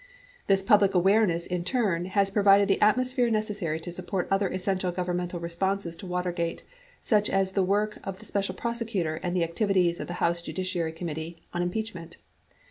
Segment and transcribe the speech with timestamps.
[0.47, 4.91] This public awareness, in turn, has provided the atmosphere neces sary to support other essential
[4.91, 6.63] governmental responses to Water gate
[7.01, 10.91] such as the work of the Special Prosecutor and the activities of the House Judiciary
[10.91, 12.17] Committee on impeachment.